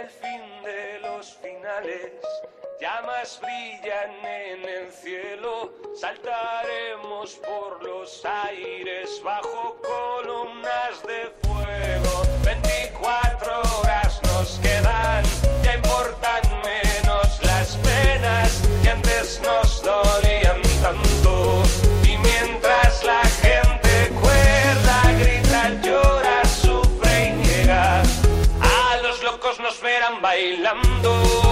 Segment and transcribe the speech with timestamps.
[0.00, 2.12] el fin de los finales,
[2.80, 12.22] llamas brillan en el cielo, saltaremos por los aires bajo columnas de fuego.
[12.44, 15.24] 24 horas nos quedan,
[15.62, 18.62] ya importan menos las penas.
[18.82, 19.63] Que antes nos
[30.20, 31.43] 175 đô.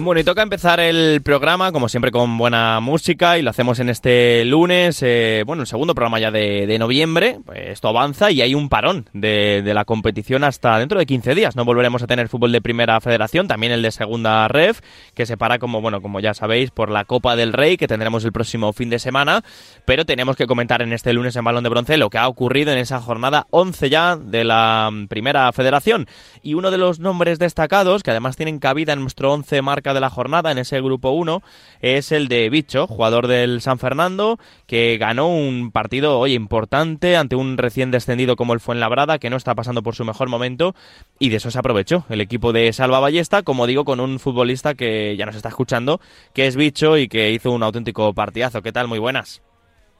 [0.00, 3.88] Bueno, y toca empezar el programa, como siempre, con buena música y lo hacemos en
[3.88, 7.40] este lunes, eh, bueno, el segundo programa ya de, noviembre.
[7.44, 11.34] Pues esto avanza y hay un parón de, de, la competición hasta dentro de 15
[11.34, 11.56] días.
[11.56, 14.82] No volveremos a tener fútbol de primera federación, también el de segunda ref,
[15.14, 18.24] que se para como, bueno, como ya sabéis, por la Copa del Rey, que tendremos
[18.24, 19.42] el próximo fin de semana.
[19.84, 22.70] Pero tenemos que comentar en este lunes en Balón de Bronce lo que ha ocurrido
[22.70, 26.06] en esa jornada 11 ya de la primera federación.
[26.40, 30.00] Y uno de los nombres destacados, que además tienen cabida en nuestro 11 marca de
[30.00, 31.42] la jornada en ese grupo 1
[31.80, 37.36] es el de Bicho, jugador del San Fernando, que ganó un partido hoy importante ante
[37.36, 40.74] un recién descendido como el Fuenlabrada, que no está pasando por su mejor momento,
[41.18, 44.74] y de eso se aprovechó el equipo de Salva Ballesta, como digo, con un futbolista
[44.74, 46.00] que ya nos está escuchando,
[46.34, 48.62] que es Bicho y que hizo un auténtico partidazo.
[48.62, 48.88] ¿Qué tal?
[48.88, 49.42] Muy buenas.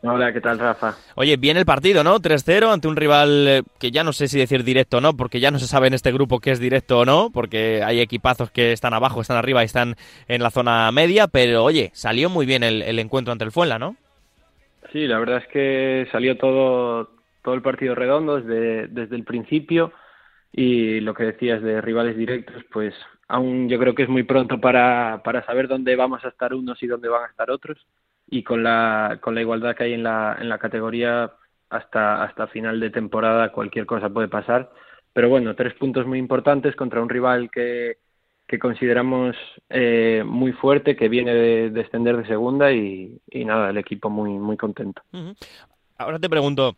[0.02, 0.94] Hola, ¿qué tal, Rafa?
[1.16, 2.20] Oye, bien el partido, ¿no?
[2.20, 5.40] 3-0 ante un rival eh, que ya no sé si decir directo o no, porque
[5.40, 8.52] ya no se sabe en este grupo qué es directo o no, porque hay equipazos
[8.52, 9.96] que están abajo, están arriba y están
[10.28, 13.80] en la zona media, pero oye, salió muy bien el, el encuentro ante el Fuenla,
[13.80, 13.96] ¿no?
[14.92, 17.10] Sí, la verdad es que salió todo,
[17.42, 19.92] todo el partido redondo desde, desde el principio
[20.52, 22.94] y lo que decías de rivales directos, pues
[23.26, 26.80] aún yo creo que es muy pronto para, para saber dónde vamos a estar unos
[26.84, 27.84] y dónde van a estar otros
[28.30, 31.32] y con la, con la igualdad que hay en la, en la categoría
[31.70, 34.70] hasta, hasta final de temporada cualquier cosa puede pasar.
[35.12, 37.96] Pero bueno, tres puntos muy importantes contra un rival que,
[38.46, 39.36] que consideramos
[39.68, 44.30] eh, muy fuerte, que viene de descender de, segunda y, y, nada, el equipo muy,
[44.30, 45.02] muy contento.
[45.96, 46.76] Ahora te pregunto,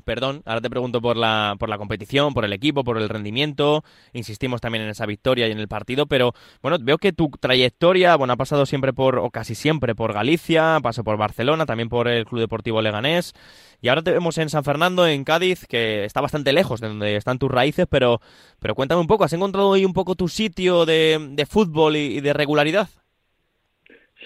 [0.00, 3.84] Perdón, ahora te pregunto por la, por la competición, por el equipo, por el rendimiento.
[4.12, 8.16] Insistimos también en esa victoria y en el partido, pero bueno, veo que tu trayectoria,
[8.16, 12.08] bueno, ha pasado siempre por, o casi siempre por Galicia, pasó por Barcelona, también por
[12.08, 13.34] el Club Deportivo Leganés.
[13.80, 17.16] Y ahora te vemos en San Fernando, en Cádiz, que está bastante lejos de donde
[17.16, 18.20] están tus raíces, pero,
[18.58, 22.18] pero cuéntame un poco, ¿has encontrado hoy un poco tu sitio de, de fútbol y,
[22.18, 22.88] y de regularidad?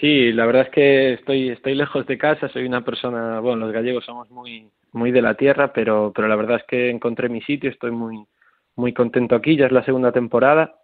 [0.00, 3.72] Sí, la verdad es que estoy, estoy lejos de casa, soy una persona, bueno, los
[3.72, 7.40] gallegos somos muy, muy de la tierra, pero, pero la verdad es que encontré mi
[7.42, 8.24] sitio, estoy muy,
[8.76, 10.76] muy contento aquí, ya es la segunda temporada.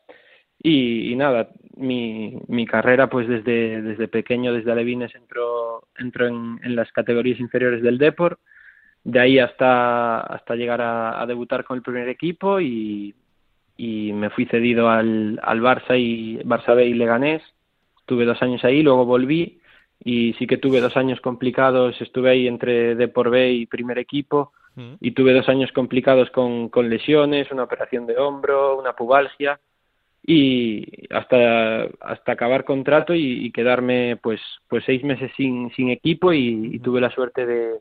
[0.62, 6.76] Y, nada, mi, mi carrera pues desde, desde pequeño, desde Alevines entro, entro en, en
[6.76, 8.38] las categorías inferiores del Depor,
[9.02, 13.14] de ahí hasta, hasta llegar a, a debutar con el primer equipo y,
[13.76, 17.42] y me fui cedido al, al Barça y Barça B y Leganés,
[18.10, 19.60] estuve dos años ahí, luego volví
[20.02, 23.98] y sí que tuve dos años complicados, estuve ahí entre D por B y primer
[23.98, 24.94] equipo mm.
[25.00, 29.60] y tuve dos años complicados con, con lesiones, una operación de hombro, una pubalgia
[30.26, 36.32] y hasta hasta acabar contrato y, y quedarme pues pues seis meses sin, sin equipo
[36.32, 37.80] y, y tuve la suerte de,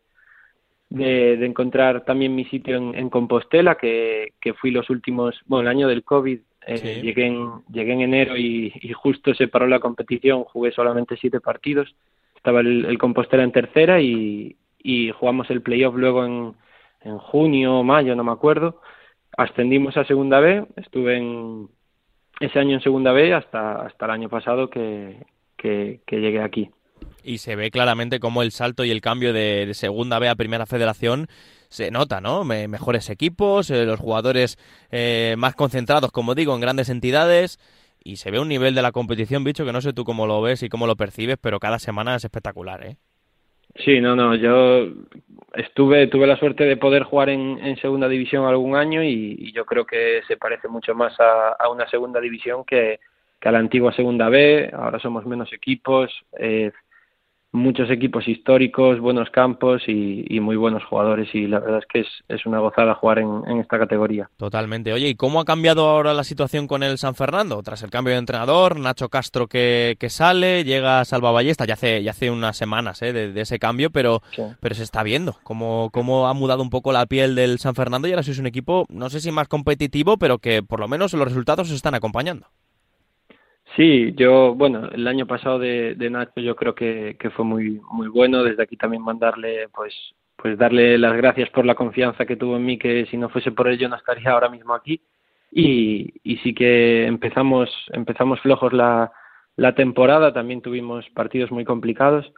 [0.89, 5.63] de, de, encontrar también mi sitio en, en Compostela que, que fui los últimos bueno
[5.63, 7.01] el año del COVID eh, sí.
[7.01, 11.39] llegué, en, llegué en enero y, y, justo se paró la competición, jugué solamente siete
[11.39, 11.95] partidos,
[12.35, 16.53] estaba el, el Compostela en tercera y, y jugamos el playoff luego en,
[17.01, 18.81] en junio o mayo, no me acuerdo,
[19.37, 21.69] ascendimos a segunda B, estuve en
[22.39, 25.25] ese año en segunda B hasta, hasta el año pasado que,
[25.57, 26.69] que, que llegué aquí.
[27.23, 30.35] Y se ve claramente cómo el salto y el cambio de, de segunda B a
[30.35, 31.27] primera federación
[31.69, 32.43] se nota, ¿no?
[32.43, 34.57] Me, mejores equipos, eh, los jugadores
[34.91, 37.59] eh, más concentrados, como digo, en grandes entidades
[38.03, 40.41] y se ve un nivel de la competición, bicho, que no sé tú cómo lo
[40.41, 42.97] ves y cómo lo percibes, pero cada semana es espectacular, ¿eh?
[43.75, 44.87] Sí, no, no, yo
[45.53, 49.85] estuve, tuve la suerte de poder jugar en, segunda división algún año y, yo creo
[49.85, 52.99] que se parece mucho más a, a una segunda división que,
[53.39, 56.71] que, a la antigua segunda B, ahora somos menos equipos, eh,
[57.51, 61.99] muchos equipos históricos, buenos campos y, y, muy buenos jugadores y la verdad es que
[62.01, 64.29] es, es una gozada jugar en, en, esta categoría.
[64.37, 64.93] Totalmente.
[64.93, 67.61] Oye, ¿y cómo ha cambiado ahora la situación con el San Fernando?
[67.63, 72.03] Tras el cambio de entrenador, Nacho Castro que, que sale, llega Salva Ballesta, ya hace,
[72.03, 73.13] ya hace unas semanas ¿eh?
[73.13, 74.43] de, de, ese cambio, pero, sí.
[74.59, 78.07] pero se está viendo cómo, cómo ha mudado un poco la piel del San Fernando
[78.07, 80.87] y ahora sí es un equipo, no sé si más competitivo, pero que por lo
[80.87, 82.47] menos los resultados se están acompañando.
[83.79, 88.09] Sí, yo, bueno, el año pasado de, de Nacho yo creo que, fue muy, muy
[88.09, 88.43] bueno.
[88.43, 89.93] Desde aquí también mandarle, pues,
[90.35, 93.53] pues darle las gracias por la confianza que tuvo en mí, que si no fuese
[93.53, 94.99] por él yo no estaría ahora mismo aquí.
[95.51, 99.13] y, y sí que empezamos, empezamos flojos la,
[99.55, 102.33] la temporada, también tuvimos partidos muy complicados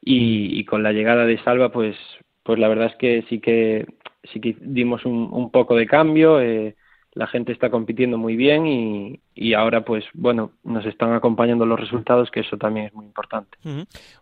[0.00, 1.96] y, y, con la llegada de Salva pues
[2.44, 3.86] pues la verdad es que sí que
[4.32, 6.76] sí que dimos un, un poco de cambio eh,
[7.14, 11.78] la gente está compitiendo muy bien y, y, ahora pues bueno nos están acompañando los
[11.78, 13.58] resultados que eso también es muy importante.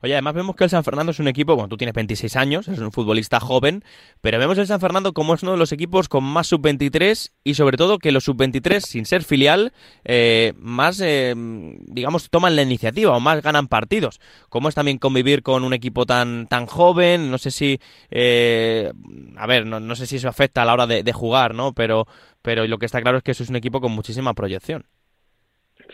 [0.01, 2.69] Oye además vemos que el San Fernando es un equipo bueno tú tienes 26 años
[2.69, 3.85] es un futbolista joven
[4.21, 7.35] pero vemos el San Fernando como es uno de los equipos con más sub 23
[7.45, 9.73] y sobre todo que los sub 23 sin ser filial
[10.05, 14.21] eh, más eh, digamos toman la iniciativa o más ganan partidos.
[14.49, 17.79] Cómo es también convivir con un equipo tan tan joven no sé si
[18.11, 18.93] eh,
[19.37, 21.73] a ver no, no sé si eso afecta a la hora de, de jugar no
[21.73, 22.07] pero
[22.43, 24.85] pero lo que está claro es que eso es un equipo con muchísima proyección.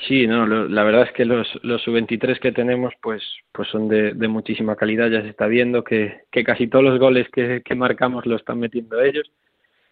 [0.06, 3.23] Sí, no, lo, la verdad es que los, los sub-23 que tenemos pues,
[3.53, 7.00] pues son de, de, muchísima calidad, ya se está viendo que, que casi todos los
[7.00, 9.31] goles que, que marcamos lo están metiendo ellos.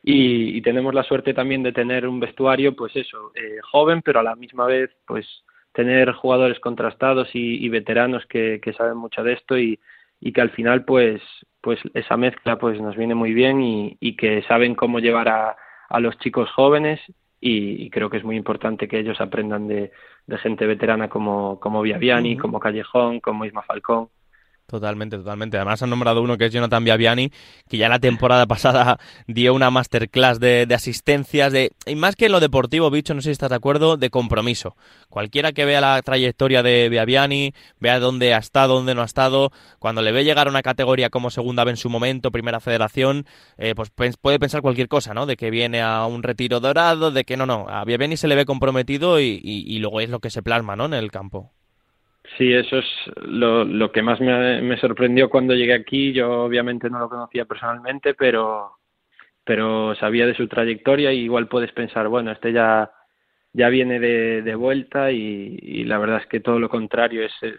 [0.03, 4.21] Y, y, tenemos la suerte también de tener un vestuario pues eso, eh, joven pero
[4.21, 5.27] a la misma vez pues
[5.73, 9.81] tener jugadores contrastados y, veteranos que, que saben mucho de esto y,
[10.21, 11.21] y que al final pues
[11.61, 15.57] pues esa mezcla pues nos viene muy bien y, y que saben cómo llevar a
[15.89, 17.01] a los chicos jóvenes
[17.47, 19.93] y, y, creo que es muy importante que ellos aprendan de,
[20.27, 22.41] de gente veterana como, como Viaviani, uh -huh.
[22.41, 24.09] como Callejón, como Isma Falcón.
[24.67, 25.57] Totalmente, totalmente.
[25.59, 27.31] Además han nombrado uno que es Jonathan Viaviani,
[27.69, 28.99] que ya la temporada pasada
[29.29, 33.27] dio una masterclass de, asistencias, de y más que en lo deportivo, bicho, no sé
[33.27, 34.77] si estás de acuerdo, de compromiso.
[35.09, 39.53] Cualquiera que vea la trayectoria de Viaviani, vea dónde ha estado, dónde no ha estado,
[39.79, 43.25] cuando le ve llegar a una categoría como segunda en su momento, primera federación,
[43.59, 43.91] eh, pues
[44.21, 45.27] puede pensar cualquier cosa, ¿no?
[45.27, 48.35] De que viene a un retiro dorado, de que no, no, a Viaviani se le
[48.35, 50.87] ve comprometido y, y luego es lo que se plasma, ¿no?
[50.87, 51.56] En el campo.
[52.37, 52.87] Sí, eso es
[53.23, 56.13] lo, lo que más me, me, sorprendió cuando llegué aquí.
[56.13, 58.73] Yo obviamente no lo conocía personalmente, pero,
[59.45, 62.91] pero sabía de su trayectoria y igual puedes pensar, bueno, este ya,
[63.53, 67.33] ya viene de, de vuelta y, y, la verdad es que todo lo contrario, es,
[67.43, 67.55] es,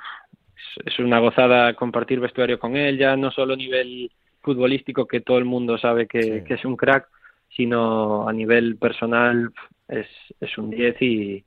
[0.85, 4.11] es, una gozada compartir vestuario con él, ya no solo a nivel
[4.41, 6.43] futbolístico, que todo el mundo sabe que, sí.
[6.45, 7.07] que es un crack,
[7.49, 9.51] sino a nivel personal
[9.87, 10.07] es,
[10.39, 11.45] es un 10 y,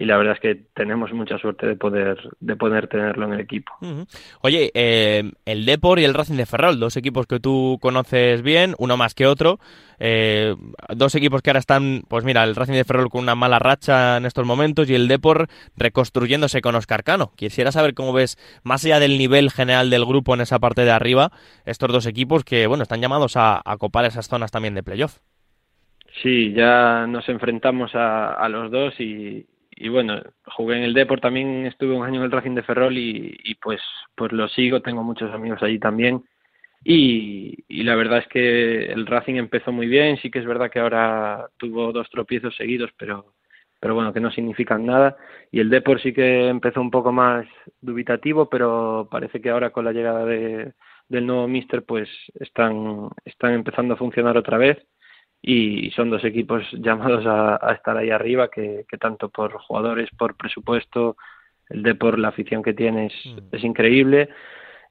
[0.00, 3.40] y la verdad es que tenemos mucha suerte de poder de poder tenerlo en el
[3.40, 3.70] equipo.
[3.82, 4.06] Uh -huh.
[4.40, 8.74] Oye, eh, el Depor y el Racing de Ferrol, dos equipos que tú conoces bien,
[8.78, 9.60] uno más que otro,
[9.98, 10.56] eh,
[10.88, 14.16] dos equipos que ahora están, pues mira, el Racing de Ferrol con una mala racha
[14.16, 17.32] en estos momentos y el Depor reconstruyéndose con Oscar Cano.
[17.36, 20.92] Quisiera saber cómo ves, más allá del nivel general del grupo en esa parte de
[20.92, 21.30] arriba,
[21.66, 25.18] estos dos equipos que, bueno, están llamados a, a copar esas zonas también de playoff.
[26.22, 29.46] Sí, ya nos enfrentamos a, a los dos y,
[29.82, 32.98] y bueno, jugué en el Deport, también estuve un año en el Racing de Ferrol
[32.98, 33.80] y, pues,
[34.14, 36.22] pues lo sigo, tengo muchos amigos allí también.
[36.84, 40.70] Y, y, la verdad es que el Racing empezó muy bien, sí que es verdad
[40.70, 43.32] que ahora tuvo dos tropiezos seguidos, pero,
[43.80, 45.16] pero bueno, que no significan nada.
[45.50, 47.46] Y el Deport sí que empezó un poco más
[47.80, 50.74] dubitativo, pero parece que ahora con la llegada de,
[51.08, 54.76] del nuevo Mister, pues están, están empezando a funcionar otra vez
[55.42, 60.08] y son dos equipos llamados a, a estar ahí arriba que, que, tanto por jugadores,
[60.16, 61.16] por presupuesto,
[61.68, 63.54] el de por la afición que tiene es, mm.
[63.54, 64.28] es increíble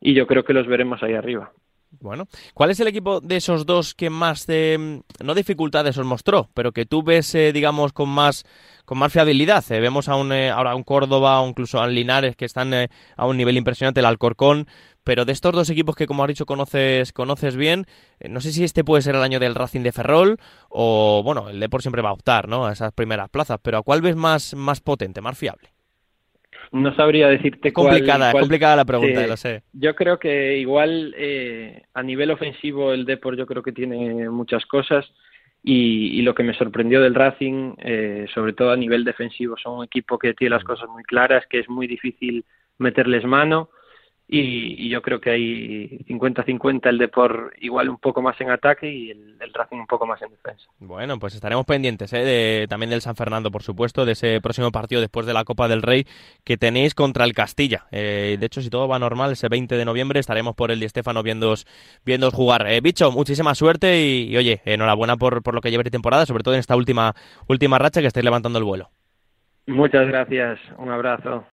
[0.01, 1.51] y yo creo que los veremos ahí arriba.
[1.91, 6.47] Bueno, ¿cuál es el equipo de esos dos que más de, no dificultades os mostró,
[6.53, 8.45] pero que tú ves, eh, digamos, con más
[8.85, 9.63] con más fiabilidad?
[9.71, 12.45] Eh, vemos a un, eh, ahora a un Córdoba o incluso a un Linares que
[12.45, 14.68] están eh, a un nivel impresionante, el Alcorcón,
[15.09, 17.87] pero de estos dos equipos que, como has dicho, conoces, conoces bien,
[18.19, 20.37] eh, no sé si este puede ser el año del Racing de Ferrol
[20.69, 22.68] o, bueno, el Depor siempre va a optar, ¿no?
[22.68, 25.69] A esas primeras plazas, pero ¿a cuál ves más, más potente, más fiable?
[26.71, 28.42] No sabría decirte complicada, cuál, cuál...
[28.44, 29.63] complicada la pregunta, lo sé.
[29.73, 34.63] Yo creo que igual eh, a nivel ofensivo el Depor yo creo que tiene muchas
[34.68, 35.11] cosas
[35.63, 39.80] y, y lo que me sorprendió del Racing, eh, sobre todo a nivel defensivo, son
[39.80, 42.45] un equipo que tiene las cosas muy claras, que es muy difícil
[42.78, 43.71] meterles mano
[44.31, 48.88] y, y yo creo que hay 50-50 el Depor igual un poco más en ataque
[48.88, 50.66] y el, el, Racing un poco más en defensa.
[50.78, 52.19] Bueno, pues estaremos pendientes ¿eh?
[52.19, 55.68] de, también del San Fernando, por supuesto, de ese próximo partido después de la Copa
[55.68, 56.06] del Rey
[56.44, 57.88] que tenéis contra el Castilla.
[57.92, 60.88] Eh, de hecho, si todo va normal, ese 20 de noviembre estaremos por el Di
[60.90, 61.66] Stéfano viéndoos,
[62.06, 62.68] viéndoos jugar.
[62.68, 66.28] Eh, Bicho, muchísima suerte y, y oye, enhorabuena por, por lo que lleve de temporada,
[66.28, 67.16] sobre todo en esta última,
[67.48, 68.92] última racha que estáis levantando el vuelo.
[69.66, 71.45] Muchas gracias, un abrazo.